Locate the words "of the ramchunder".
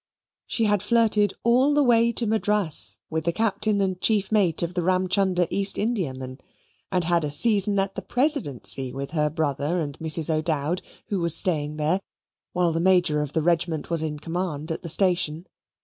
4.63-5.45